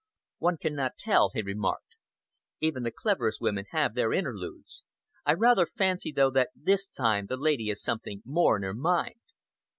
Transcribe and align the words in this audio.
"One 0.39 0.57
cannot 0.57 0.97
tell," 0.97 1.29
he 1.31 1.43
remarked. 1.43 1.89
"Even 2.59 2.81
the 2.81 2.89
cleverest 2.89 3.39
women 3.39 3.65
have 3.69 3.93
their 3.93 4.11
interludes. 4.13 4.81
I 5.27 5.33
rather 5.33 5.67
fancy, 5.67 6.11
though, 6.11 6.31
that 6.31 6.49
this 6.55 6.87
time 6.87 7.27
the 7.27 7.37
lady 7.37 7.67
has 7.67 7.83
something 7.83 8.23
more 8.25 8.57
in 8.57 8.63
her 8.63 8.73
mind." 8.73 9.19